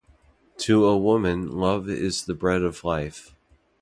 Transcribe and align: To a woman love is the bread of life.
To 0.61 0.85
a 0.87 0.97
woman 0.97 1.51
love 1.51 1.87
is 1.87 2.25
the 2.25 2.33
bread 2.33 2.63
of 2.63 2.83
life. 2.83 3.35